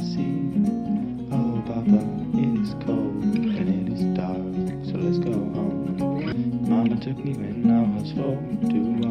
[0.00, 1.98] Oh, Papa,
[2.34, 4.38] it is cold and it is dark,
[4.86, 6.68] so let's go home.
[6.68, 8.36] Mama took me when I was four
[8.70, 9.07] to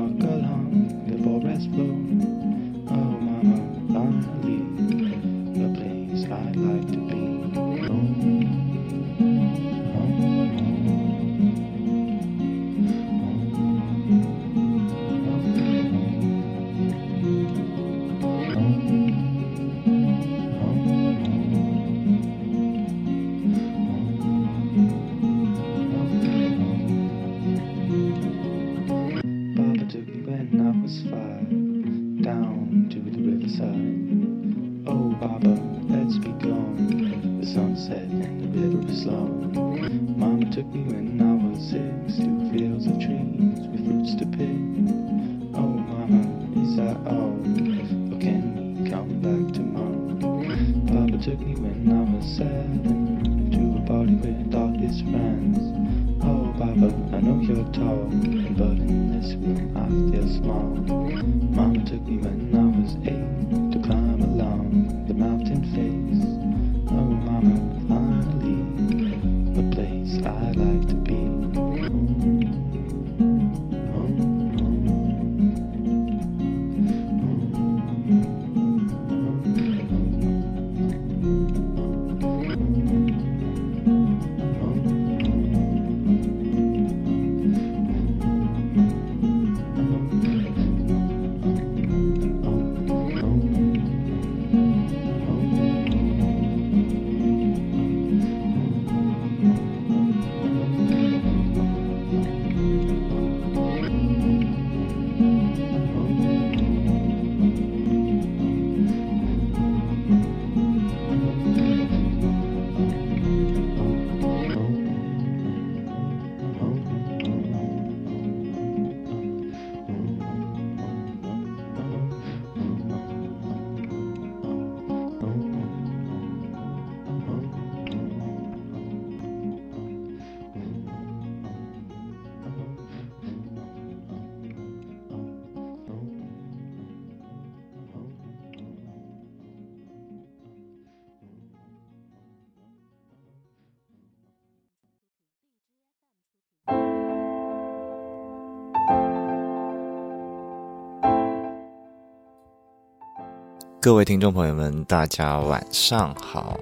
[153.87, 156.59] 各位听众朋友们，大家晚上好，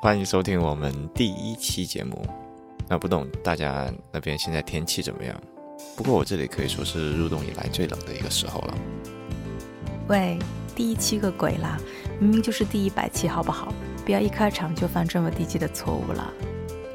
[0.00, 2.26] 欢迎收听我们第一期节目。
[2.88, 5.38] 那不懂大家那边现在天气怎么样？
[5.94, 8.74] 不过我这里可以说是入冬以来最冷的一个时候了。
[10.08, 10.38] 喂，
[10.74, 11.78] 第一期个鬼啦！
[12.18, 13.70] 明明就是第一百期，好不好？
[14.06, 16.32] 不要一开场就犯这么低级的错误了。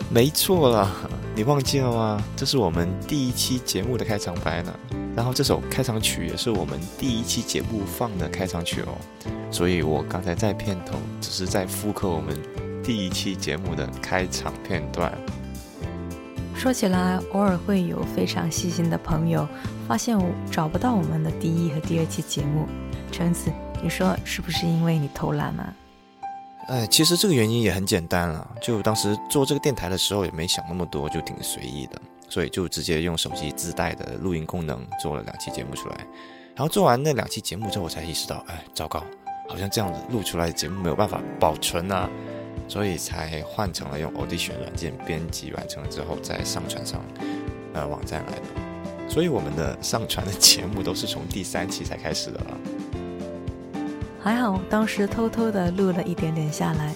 [0.09, 0.91] 没错啦，
[1.35, 2.23] 你忘记了吗？
[2.35, 4.73] 这是我们第一期节目的开场白呢。
[5.17, 8.95] 然后这首开场曲也是我们第一期节目放的开场曲哦。
[9.49, 12.37] 所以我刚才在片头只是在复刻我们
[12.83, 15.11] 第一期节目的开场片段。
[16.55, 19.47] 说起来，偶尔会有非常细心的朋友
[19.87, 22.67] 发现我找不到我们的第一和第二期节目。
[23.11, 25.73] 橙子，你说是不是因为你偷懒啊？
[26.67, 31.99] 哎，其实这个原因也很简单了，就当时做这个电台的时候也没想那么多，就挺随意的，
[32.29, 36.05] 所以就直接用手机自带的录音功能做了两期节目出来。
[36.55, 39.03] 然后做完那两期节目之后，我才意识到，哎，糟糕，
[39.47, 42.09] 好像这样子录出来的节目没有办法保存啊，
[42.67, 46.99] 所以才换成了用 Audition 软件编辑完成了之后再上传上
[47.73, 49.09] 呃网站来的。
[49.09, 52.57] 所以我们的上传的节目都是从第三期才开始的了。
[54.19, 56.93] 还好当时偷偷的录了一点点下来。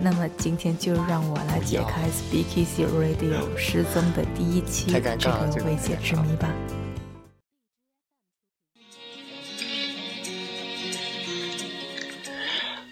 [0.00, 5.16] 那么今天就让我来解开 Speakeasy Radio 失踪的第一期这个
[5.64, 6.52] 未解之谜吧。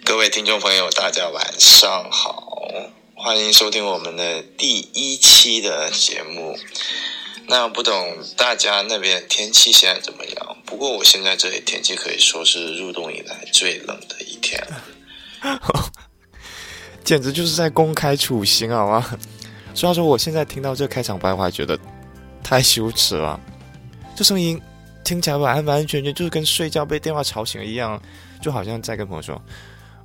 [0.03, 2.67] 各位听众朋友，大家晚上好，
[3.15, 6.57] 欢迎收听我们的第一期的节目。
[7.47, 10.57] 那不懂大家那边天气现在怎么样？
[10.65, 14.83] 不过我现在这里天气可以说是入冬以来最冷的一天了。
[17.03, 19.05] 简直就是在公开处刑，好吗？
[19.73, 21.77] 虽然说我现在听到这开场白，我还觉得
[22.43, 23.39] 太羞耻了。
[24.15, 24.61] 这声音
[25.03, 27.99] 听起来完完全全就是跟睡觉被电话吵醒了一样，
[28.39, 29.41] 就好像在跟朋友说：“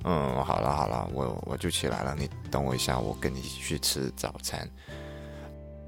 [0.03, 4.67] 嗯，好了好了，我我就起来了，你等我一下，我跟你去吃早餐。”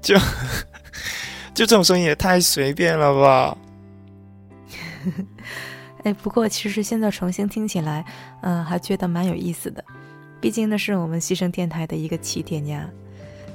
[0.00, 0.16] 就
[1.54, 3.58] 就这种声音也太随便了吧！
[6.04, 8.04] 哎，不过其实现在重新听起来，
[8.42, 9.84] 嗯，还觉得蛮有意思的。
[10.42, 12.90] 毕竟那是我们牺牲电台的一个起点呀。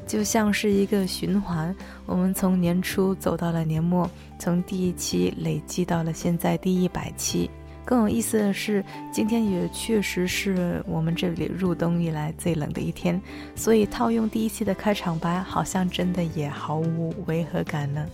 [0.07, 1.75] 就像是一个循环，
[2.05, 7.51] 我们从年初走到了年末，从第一期累积到了现在第一百期。
[7.83, 8.81] 更有意思的是，
[9.11, 13.21] 今天也确实是我们这里入冬以来最冷的一天，
[13.53, 18.05] 所以套用第一期的开场白，好像真的也毫无违和感呢。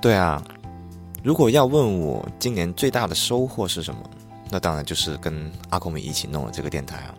[0.00, 0.42] 对啊，
[1.22, 4.00] 如果要问我今年最大的收获是什么，
[4.52, 7.14] 那当然就是跟阿空米一起弄了这个电台啊。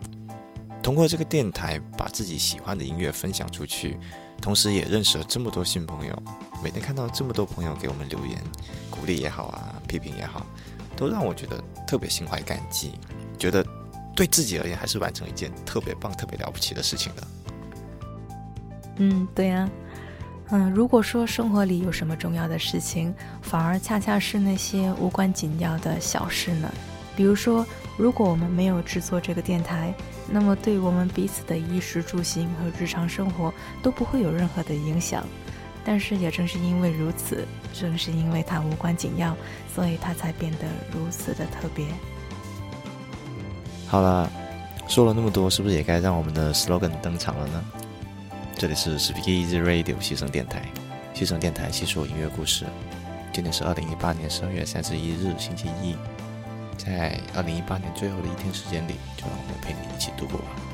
[0.80, 3.98] 通过这个电台，把自己喜欢的音乐分享出去，
[4.40, 6.22] 同时也认识了这么多新朋友。
[6.62, 8.40] 每天看到这么多朋友给我们留言，
[8.88, 10.46] 鼓励也好啊，批评也好，
[10.94, 12.92] 都让我觉得特别心怀感激，
[13.36, 13.66] 觉得
[14.14, 17.26] 对自己而言还是完成一件特别棒、特别了不起的事情的。
[18.98, 19.68] 嗯，对呀，
[20.50, 26.70] 嗯，如果说生活里有什么重要的事情，反而恰恰是那些无关紧要的小事呢？
[27.16, 27.64] 比如说，
[27.96, 29.94] 如果我们没有制作这个电台，
[30.28, 33.52] 那么对我们彼此的衣食住行和日常生活
[33.82, 35.24] 都不会有任何的影响。
[35.84, 39.36] 但是也正是因为如此，正是因为它无关紧要，
[39.74, 40.60] 所以它才变得
[40.92, 41.84] 如此的特别。
[43.86, 44.30] 好了，
[44.88, 47.64] 说了那么多，是不是也该让我们的 slogan 登场了呢？
[48.56, 50.62] 这里是 Speak Easy Radio 西城电台，
[51.12, 52.64] 西城电台细说音乐故事。
[53.30, 55.94] 今天是二零一八年十二月三十一日，星期一。
[56.76, 60.73] 在二零一八年最后的一天时间里，就让我们陪你一起度过吧。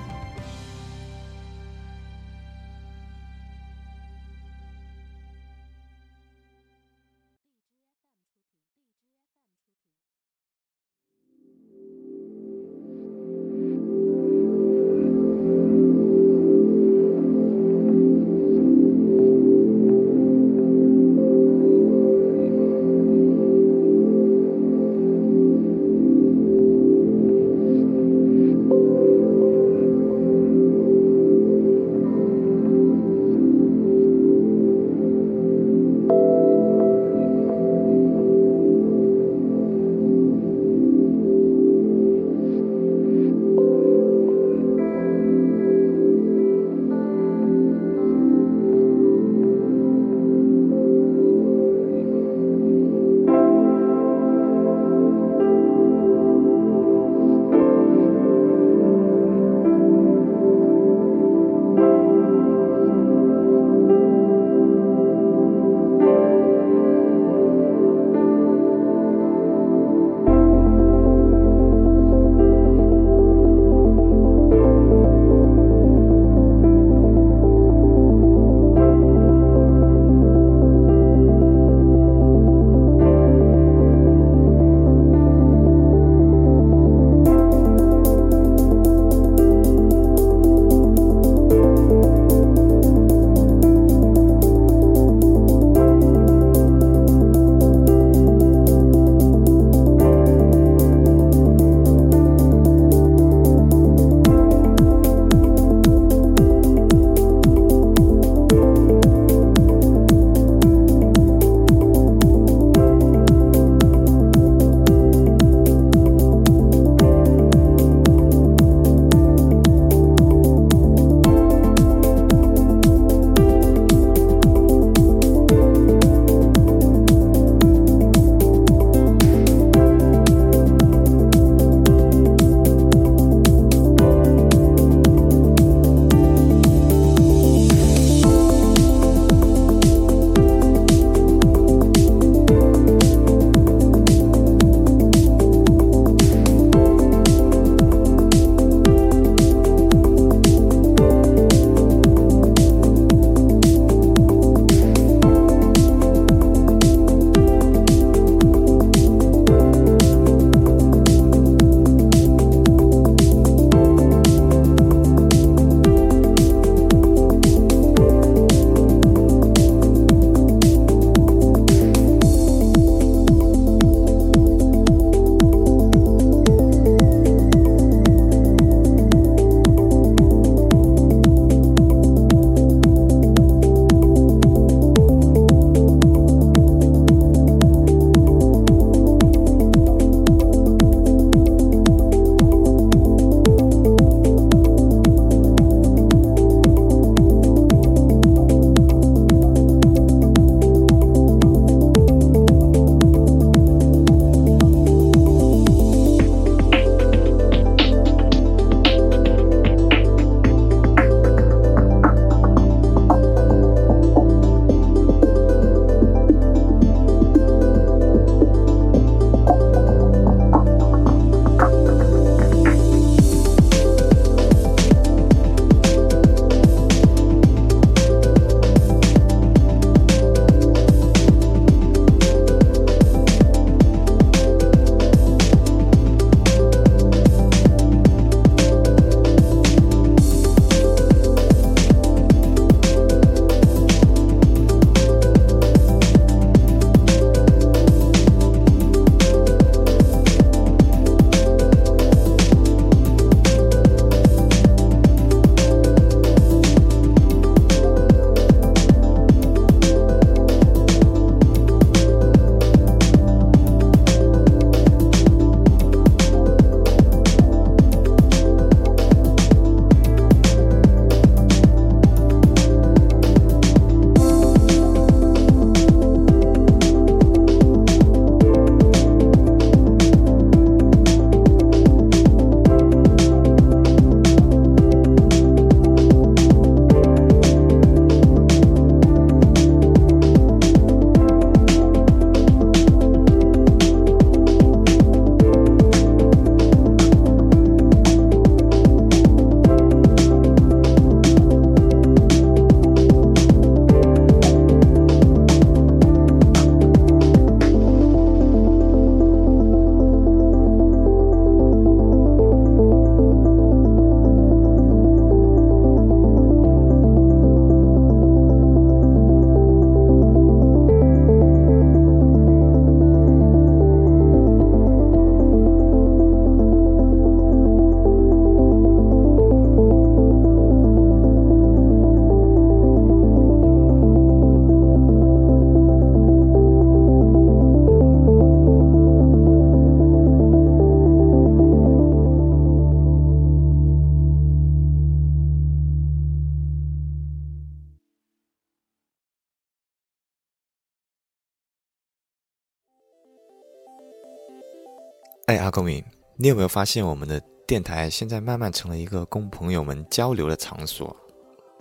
[355.70, 356.04] 公明，
[356.36, 361.14] 你有没有发现我们的电台现在慢慢成了一个供朋友们交流的场所？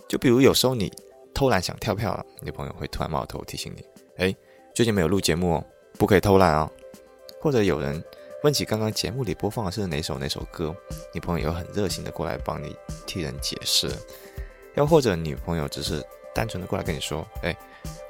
[0.08, 0.92] 就比如有时候你
[1.34, 3.84] 偷懒想跳票了，你朋友会突然冒头提醒你
[4.18, 4.34] ：“哎，
[4.74, 5.64] 最近没有录节目哦，
[5.98, 6.70] 不可以偷懒哦。”
[7.40, 8.02] 或者有人
[8.42, 10.74] 问起刚刚节目里播放的是哪首哪首歌，
[11.14, 13.90] 你朋友又很热心的过来帮你替人解释。
[14.76, 16.04] 又或者女朋友只是
[16.34, 17.56] 单纯的过来跟你说：“哎，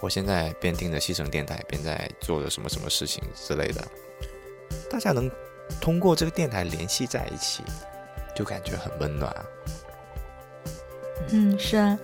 [0.00, 3.82] 我现在边听着西城电台，边在做着什么什么事情之类的。”
[4.90, 5.30] 大家能
[5.80, 7.62] 通过这个电台联系在一起，
[8.34, 9.34] 就感觉很温暖。
[11.32, 11.98] 嗯，是啊，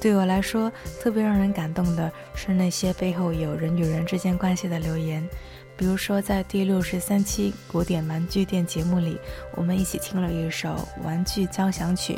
[0.00, 0.70] 对我来说，
[1.00, 5.26] 特别让人感动的是那些背后有人与人之间关系的留言。
[5.74, 9.18] 比如说，在第六十三期古典玩具店节目里，
[9.56, 10.68] 我们一起听了一首
[11.02, 12.14] 《玩具交响曲》。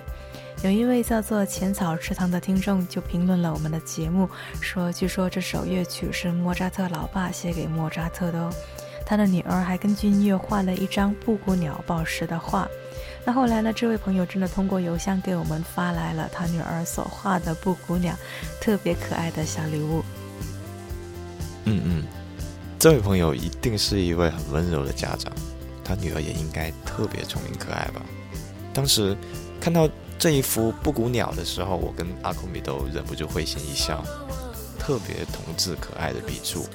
[0.63, 4.29] 有一位叫做浅草池塘的听众就评论了我们的节目，
[4.61, 8.53] 说：“据说这首乐曲是莫扎特老爸写给莫扎特的哦，
[9.07, 12.69] 他的女儿还根据音乐画了一张布谷鸟宝石的画。”
[13.27, 13.73] 那后来呢？
[13.73, 18.15] 这位朋友真的通过邮箱给我们发来了他女儿所画的布谷鸟，
[18.61, 20.05] 特别可爱的小礼物。
[21.65, 22.05] 嗯嗯，
[22.79, 25.33] 这位朋友一定是一位很温柔的家长，
[25.83, 28.03] 他女儿也应该特别聪明可爱吧？
[28.75, 29.17] 当时
[29.59, 34.05] 看到这一幅布谷鸟的时候，我跟阿库米都忍不住会心一笑，
[34.79, 36.67] 特别童稚可爱的笔触。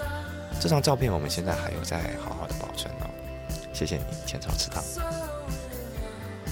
[0.59, 3.09] 这张照片我们现在还有在好好的保存呢。
[3.73, 4.83] 谢谢你，浅草池塘。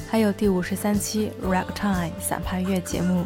[0.10, 3.26] 还有第五十三期 Ragtime 散拍乐节目，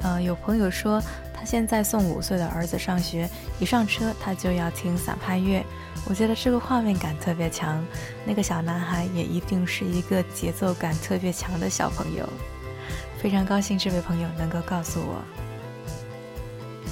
[0.00, 1.02] 呃，有朋友说
[1.34, 3.28] 他现在送五岁的儿子上学，
[3.60, 5.62] 一上车他就要听散拍乐。
[6.08, 7.84] 我觉得这个画面感特别强，
[8.24, 12.26] 那个小男孩也一定是一个节奏感特别强的小朋友。
[13.18, 15.22] 非常高兴这位朋友能够告诉我，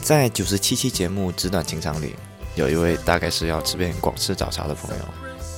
[0.03, 2.17] 在九十七期节目《纸短情长》里，
[2.55, 5.05] 有一位大概是要吃遍广式早茶的朋友。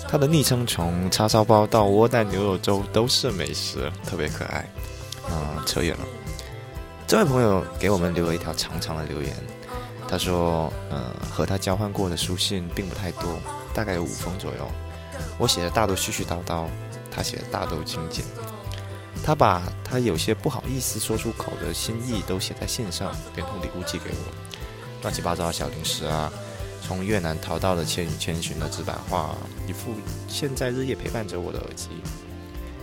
[0.09, 4.59] 他的昵称从叉烧包到窝蛋牛肉粥都是美食，特别可爱。
[5.29, 6.05] 啊，扯远了。
[7.07, 9.35] 这位朋友给我们留了一条长长的留言，
[10.09, 13.39] 他说：“呃，和他交换过的书信并不太多，
[13.75, 14.69] 大概有五封左右。
[15.39, 16.67] 我写的大都絮絮叨叨，
[17.11, 18.25] 他写的大都精简。
[19.25, 24.33] 他把他有些不好意思说出口的心意都写在信上，连同礼物寄给我，
[25.03, 26.33] 乱七八糟的小零食啊。”
[26.87, 29.93] 从越南淘到了《千与千寻》的纸板画，一副
[30.29, 31.89] 现在日夜陪伴着我的耳机。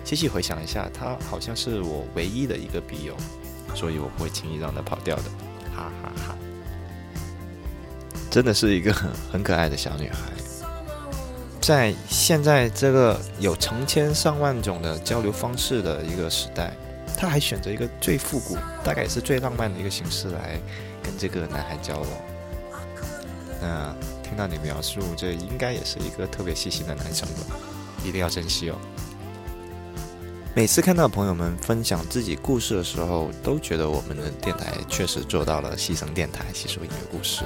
[0.03, 3.15] 细细回想一下，她好像是我唯一的一个笔友，
[3.73, 5.23] 所以我不会轻易让她跑掉的，
[5.73, 6.35] 哈哈哈！
[8.29, 8.91] 真的是一个
[9.31, 10.17] 很可爱的小女孩。
[11.61, 16.73] 在现在这个有成千上万种的交流方式的一个时代，
[17.15, 20.59] 她还选择一个最复古，大概也是最浪漫的一个形式来
[21.01, 22.32] 跟这个男孩交往。
[23.63, 27.55] 那听到你描述，这应该也是一个特别细心的男生吧？
[28.03, 28.77] 一定要珍惜哦。
[30.53, 37.45] 每次看到朋友们分享自己故事的时候，都觉得我们的电台确实做到了牺牲电台，吸收音乐故事。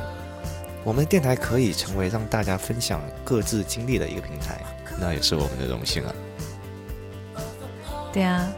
[0.84, 4.60] 我们的电台可以成为让大家分享各自经历的一个平台，
[5.00, 6.16] 那也是我们的荣幸啊。
[8.12, 8.52] 对啊。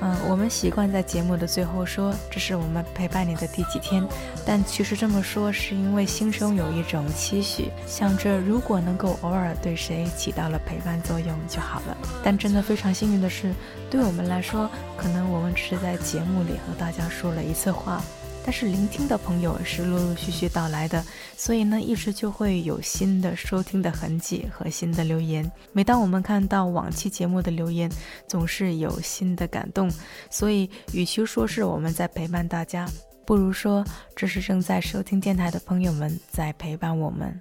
[0.00, 4.06] 嗯，我们习惯在节目的最后说这是我们陪伴你的第几天，
[4.44, 11.96] 但其实这么说是因为心中有一种期许，想着如果能够偶尔对谁起到了陪伴作用就好了。
[12.22, 13.54] 但真的非常幸运的是，
[13.90, 18.02] 对我们来说，可能我们只是在节目里和大家说了一次话。
[18.44, 21.02] 但是聆听的朋友是陆陆续续到来的，
[21.34, 25.50] 所以呢，一直就会有新的收听的痕迹和新的留言。
[25.72, 27.90] 每当我们看到往期节目的留言，
[28.28, 29.90] 总是有新的感动。
[30.28, 32.86] 所以，与其说是我们在陪伴大家，
[33.24, 33.82] 不如说
[34.14, 37.40] 这是正在收听电台的朋友们在陪伴我们。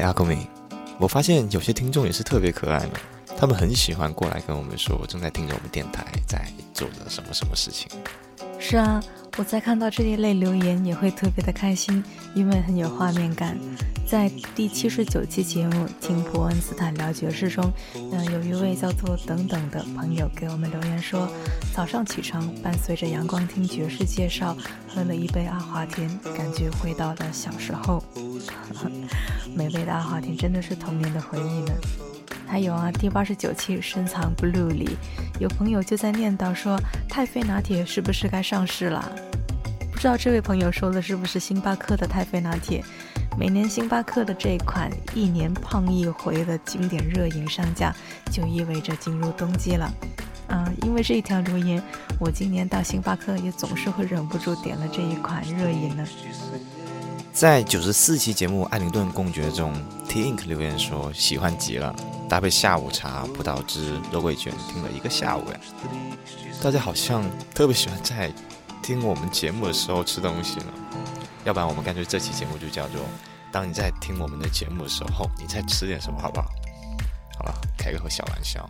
[0.00, 0.38] 阿公明，
[0.98, 2.92] 我发现有些听众也是特别可爱的，
[3.36, 7.88] 他们很喜欢过来跟我们说正在听着我们电台在做着什么什么事情。
[8.58, 9.02] 是啊，
[9.38, 13.58] 我在看到这一类留言也会特别的开心，因为很有画面感。
[14.06, 21.26] 在第七十九期节目《听普恩斯坦聊爵士》中，嗯、有一位叫做等等的朋友给我们留言说，
[21.74, 24.54] 早上起床伴随着阳光听爵士介绍，
[24.88, 28.02] 喝了一杯阿华田，感觉回到了小时候。
[29.54, 31.72] 美味的阿华田真的是童年的回忆呢。
[32.46, 34.96] 还有啊，第八十九期深藏 blue 里，
[35.38, 39.08] 有朋友就在念叨说，太妃拿铁是不是该上市啦？
[39.92, 42.82] 不知道这位朋友说的是不是星巴克的太妃拿铁？
[43.38, 47.94] 每年星巴克的这款一年胖一回的经典热饮上架，
[48.32, 49.88] 就意味着进入冬季了。
[50.48, 51.80] 嗯、因为这一条留言，
[52.18, 56.04] 我今年到星巴克也总是会忍不住点了这一款热饮呢。
[57.32, 59.72] 在九十四期节目《艾灵顿公爵》中
[60.08, 61.94] ，T Ink 留言说喜欢极了，
[62.28, 65.60] 搭配下午茶、葡萄汁、肉桂卷，听了一个下午呀。
[66.60, 68.32] 大家好像特别喜欢在
[68.82, 70.66] 听我们节目的时候吃东西呢，
[71.44, 73.00] 要不然我们干脆这期节目就叫做
[73.52, 76.48] “当你在听我们的节目的时候，你在吃点什么”，好不好？
[77.38, 78.68] 好了，开个小玩笑。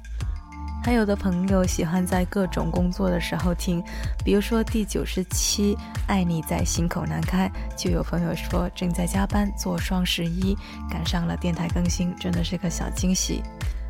[0.82, 3.82] 还有的朋友喜欢在各种工作的时候听，
[4.24, 5.74] 比如说第九十七
[6.06, 10.56] 《爱你在心口难开》，就有朋友说正在加班做双十一，
[10.90, 13.42] 赶上了电台更新，真的是个小惊喜。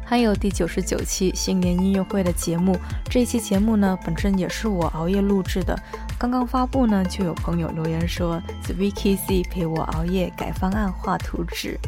[0.04, 2.76] 还有第九十九期新年音乐会的节目，
[3.08, 5.80] 这期节目呢本身也是我熬夜录制的，
[6.18, 11.78] 刚刚发布呢，就有朋友留言说 The Vicky Z 陪我熬夜改方案画图纸，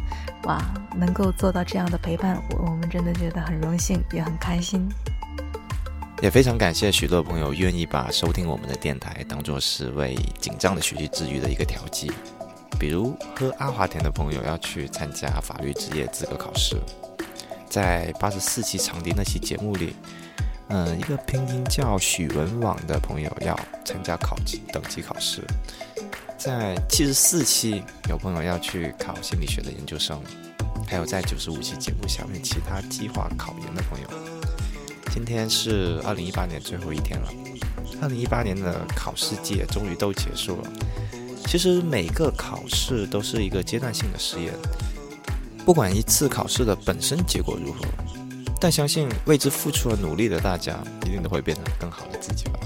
[0.44, 0.60] 哇，
[0.96, 4.88] 能够做到这样的陪伴，我我们真的觉得很荣幸，也很开心。
[6.20, 12.10] 也非常感谢许多朋友愿意把收听我们的电台当做是为紧张的学习治愈的一个调剂。
[12.78, 16.76] 比如喝阿华田的朋友要去参加法律职业资格考试，
[17.68, 19.94] 在八十四期长笛那期节目里，
[20.68, 25.44] 嗯，一个拼音叫许文网的朋友要参加考级等级考试，
[26.42, 30.20] 在七十四期有朋友要去考心理学的研究生，
[30.88, 34.08] 还有在九十五期节目下面其他计划考研的朋友。
[35.14, 37.28] 今天是二零一八年最后一天了，
[38.00, 40.72] 二零一八年的考试季终于都结束了。
[41.46, 44.52] 其实每个考试都是一个阶段性的试验，
[45.64, 47.84] 不管一次考试的本身结果如何，
[48.60, 50.76] 但相信为之付出了努力的大家，
[51.06, 52.58] 一定都会变成更好的自己吧。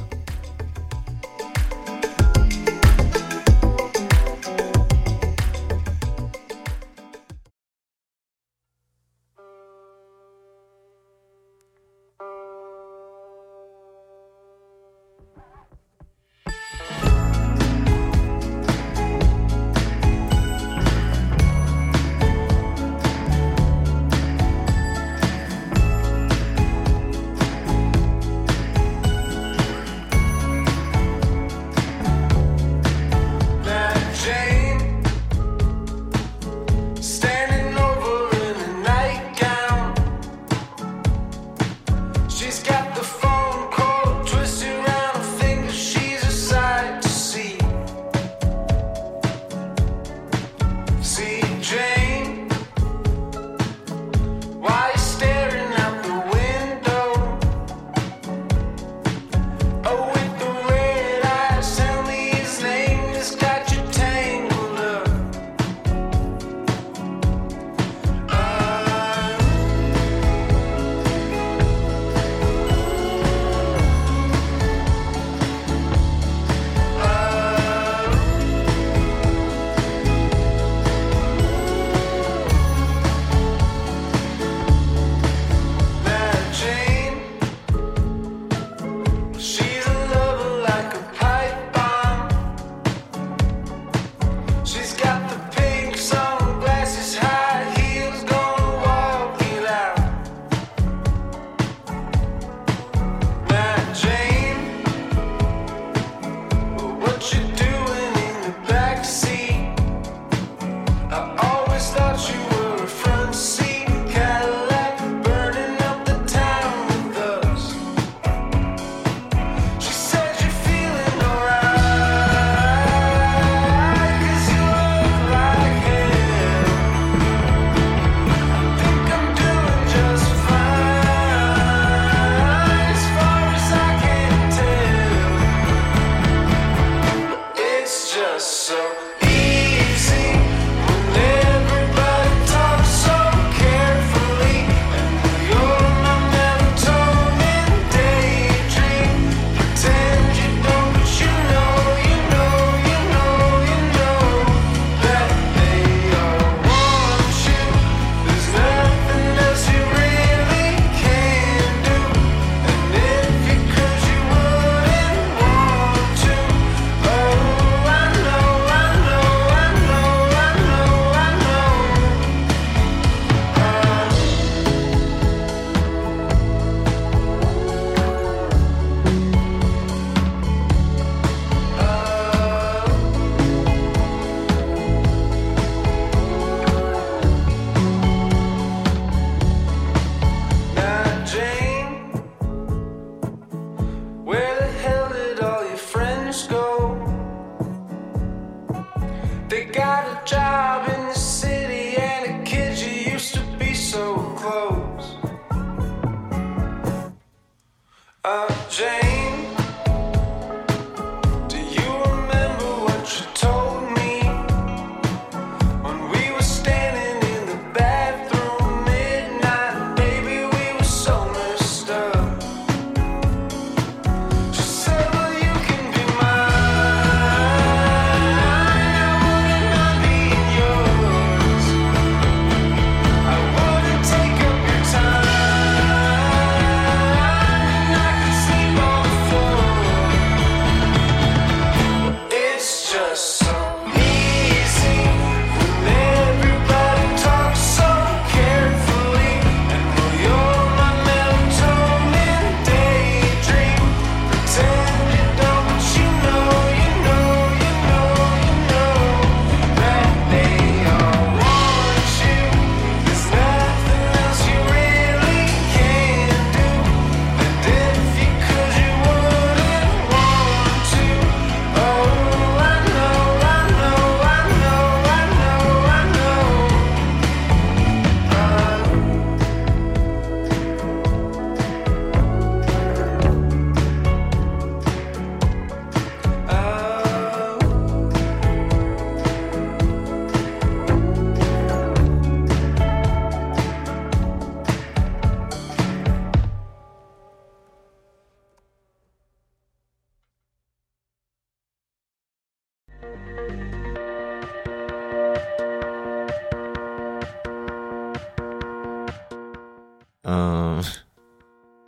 [310.23, 310.83] 嗯，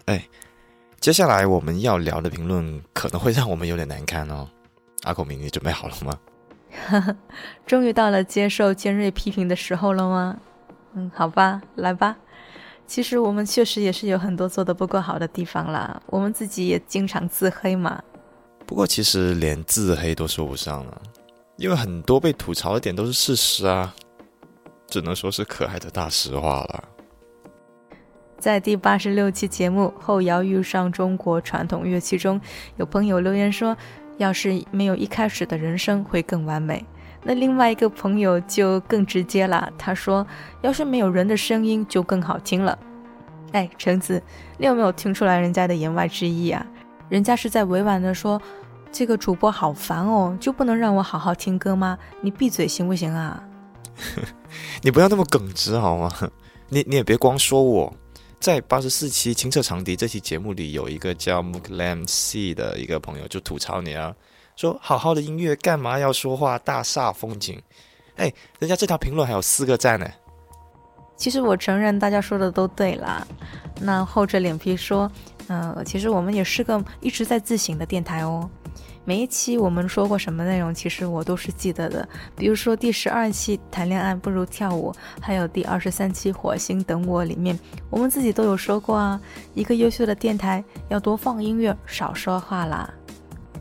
[0.07, 0.25] 哎，
[1.01, 4.49] 接下来我们要聊的评论可能会让我们有点难堪哦。
[5.05, 6.19] 阿孔明，你准备好了吗？
[7.67, 10.37] 终于到了接受尖锐批评的时候了吗？
[10.95, 12.17] 嗯，好吧，来吧。
[12.87, 18.03] 其实我们确实也是有很多做的不够好的地方啦，我们自己也经常自黑嘛，
[18.69, 21.01] 不过其实连自黑都说不上了，
[21.57, 23.95] 因为很多被吐槽的点都是事实啊，
[24.87, 26.85] 只能说是可爱的大实话了。
[28.39, 32.39] 在第八十六期节目《后摇遇上中国传统乐器》中，
[32.77, 33.75] 有朋友留言说
[34.19, 36.85] ：“要是没有一开始的人声，会更完美。”
[37.25, 40.27] 那另外一个朋友就更直接了，他说
[40.61, 42.79] ：“要是没有人的声音，就更好听了。”
[43.53, 44.23] 哎，橙子，
[44.59, 46.65] 你有没有听出来人家的言外之意啊？
[47.09, 48.41] 人家是在委婉的说
[48.93, 51.99] ：“这个主播好烦哦，就不能让我好好听歌吗？
[52.21, 53.43] 你闭嘴行不行啊？”
[54.83, 56.13] 你不要那么耿直好吗？
[56.69, 57.93] 你你也别光说我，
[58.39, 64.15] 在八十四期清澈长笛这期节目里，有一个叫 Muklam C 的一个朋友就吐槽你啊。
[64.55, 67.61] 说好好的音乐干嘛要说话大煞风景？
[68.17, 70.07] 哎，人家这条评论还有四个赞呢。
[71.17, 73.27] 其实我承认大家说的都对啦。
[73.81, 75.11] 那厚着脸皮说，
[75.49, 78.49] 嗯，其实我们也是个一直在自省的电台哦。
[79.05, 82.07] 每一期我们说过什么内容，其实我都是记得的。
[82.37, 87.59] 比如说第十二期谈恋爱不如跳舞，还有第二十三期火星等我里面，
[87.89, 89.19] 我们自己都有说过啊。
[89.55, 92.93] 一个优秀的电台要多放音乐，少说话啦。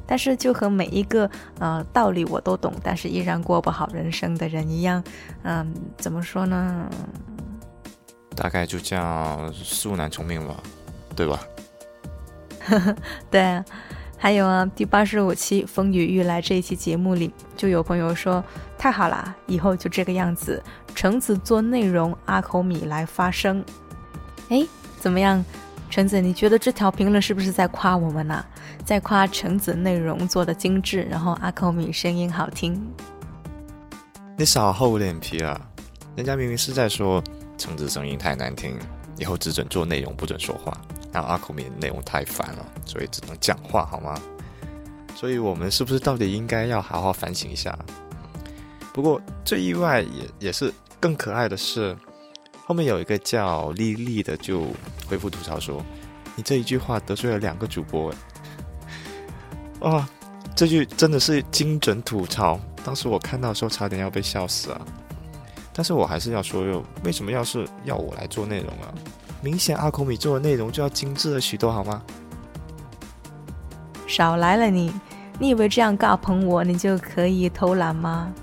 [0.05, 5.01] 但是就和每一个呃道理我都懂，但是依然过不好人生的人一样，
[5.43, 6.89] 嗯，怎么说呢？
[8.35, 10.61] 大概就叫素难从命吧，
[11.15, 11.39] 对吧？
[13.31, 13.63] 对，
[14.17, 18.43] 还有啊，第八十五期风雨欲来这一期节目里，就有朋友说
[18.77, 20.61] 太好啦，以后就这个样子，
[20.95, 23.63] 橙子做内容，阿口米来发声。
[24.49, 24.65] 哎，
[24.99, 25.43] 怎么样？
[25.89, 28.43] 橙子，你觉得这条评论是不是在夸我们呢？
[28.83, 32.81] 在夸橙子内容做的精致，然后阿口米声音好听。
[34.37, 35.59] 你少厚脸皮啊！
[36.15, 37.23] 人家明明是在说
[37.57, 38.77] 橙子声音太难听，
[39.17, 40.77] 以后只准做内容，不准说话。
[41.11, 44.19] 然后阿口米内容太烦了，所以只能讲话，好吗？
[45.15, 47.77] 所以我们是不是到底应该要好好反省一下？
[48.93, 51.95] 不过最意外也也是更可爱的是。
[52.65, 54.67] 后面有一个叫丽丽的就
[55.07, 55.81] 回复吐槽说
[56.35, 58.13] ：“你这一句话得罪了两个主播。
[59.79, 60.05] ”哇，
[60.53, 62.59] 这句真的是精准吐槽。
[62.83, 64.81] 当时我看到的时候差点要被笑死啊！
[65.71, 68.93] 但是我还是要说哟，为什么要是要我来做内容啊？
[69.41, 72.01] 明显阿孔米做的内容就要精致了许多，好吗？
[74.07, 74.91] 少来了你！
[75.39, 78.33] 你以为这样尬捧我，你就可以偷懒吗？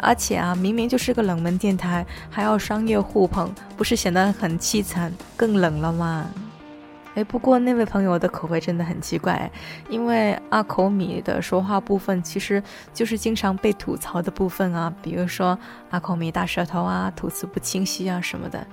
[0.00, 6.26] 而且啊，明明就是个冷门电台，还要商业互捧，不是显得很凄惨，更冷了吗？
[7.16, 9.50] 哎，不过那位朋友的口味真的很奇怪，
[9.88, 12.62] 因为阿口米的说话部分其实
[12.94, 15.58] 就是经常被吐槽的部分啊，比如说
[15.90, 18.64] 阿口米大舌头啊、吐词不清晰啊什么的。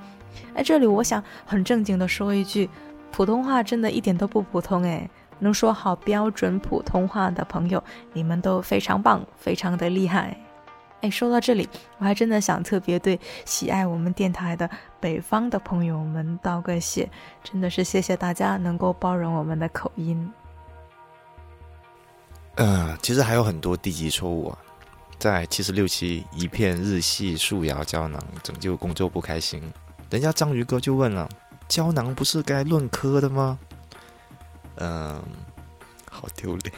[0.53, 2.69] 哎，这里我想很正经的说一句，
[3.11, 10.37] 普通话真的一点都不普通哎，能说好标准普通话的朋友，你们都非常棒，非常的厉害。
[11.01, 11.67] 哎，说到这里，
[11.97, 14.67] 我还真的想特别对喜爱我们电台的
[14.99, 17.09] 北方的朋友们道个谢，
[17.43, 20.33] 真的是谢谢大家能够包容我们的口音。
[22.55, 24.57] 呃，其实还有很多低级错误啊，
[25.19, 29.61] 在七十六期一片日系素摇胶囊拯救工作不开心，
[30.09, 31.27] 人家章鱼哥就问了：
[31.67, 33.59] 胶囊不是该论颗的吗？
[34.75, 35.21] 嗯，
[36.09, 36.73] 好丢脸。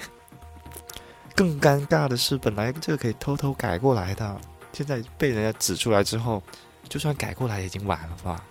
[1.35, 4.41] 更尴尬的是，本来这个可以偷偷改过来的，
[4.73, 6.41] 现在被人家指出来之后，
[6.89, 8.43] 就算改过来已经晚了吧。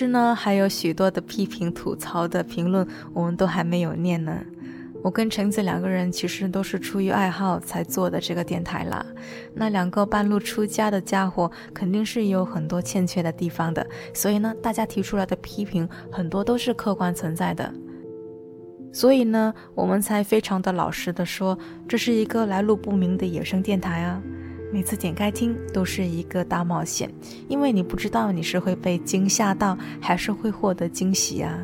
[0.00, 4.42] 实呢，还有许多的批评、吐槽的评论，我们都还没有念呢。
[5.02, 9.04] 我跟橙子两个人其实都是出于爱好才做的这个电台啦。
[9.54, 13.86] 那两个半路出家的家伙，肯定是有很多欠缺的地方的。
[14.14, 17.70] 所以呢，大家提出来的批评很多都是客观存在的。
[18.90, 24.22] 所以呢，我们才非常的老实的说，这是一个来路不明的野生电台啊。
[24.72, 27.12] 每次点开听都是一个大冒险，
[27.48, 31.58] 因为你不知道你是会被惊吓到，还是会获得惊喜啊。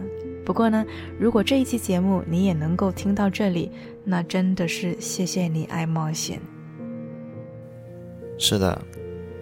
[0.44, 0.84] 不过呢，
[1.18, 3.70] 如果这一期节目你也能够听到这里，
[4.04, 6.40] 那真的是谢谢你爱冒险。
[8.38, 8.80] 是的，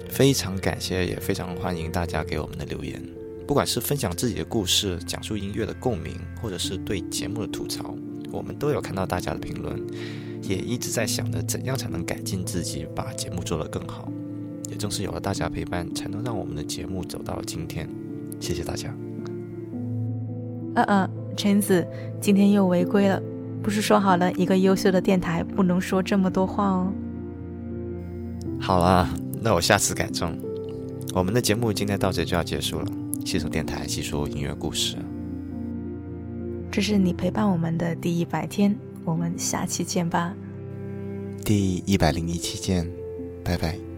[0.08, 3.02] 非常感谢，也非常欢迎大家给我们的留言，
[3.46, 7.94] 不管是分享自己的故事、讲述音乐的共鸣，或者是对节目的吐槽，
[8.30, 9.78] 我们都有看到大家的评论，
[10.46, 14.10] 也一直在想着怎样才能改进自己，把节目做得更好。
[14.70, 17.88] 也正是有了大家陪伴，才能让我们的节目走到了今天。
[18.40, 18.94] 谢谢大家。
[20.74, 21.86] 嗯嗯，橙子
[22.20, 23.22] 今天又违规了，
[23.62, 26.92] 不是说好了一个优秀的电台不能说这么多话哦。
[28.60, 29.08] 好啦，
[29.40, 30.36] 那我下次改正。
[31.14, 32.86] 我们的节目今天到这就要结束了，
[33.24, 34.96] 西城电台细说音乐故事。
[36.72, 40.34] 这是你陪伴我们的第一百天，我们下期见吧。
[41.44, 42.90] 第一百零一期见，
[43.44, 43.93] 拜拜。